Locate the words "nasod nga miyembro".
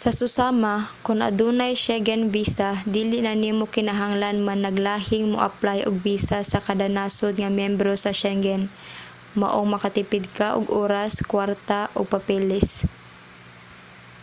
6.96-7.92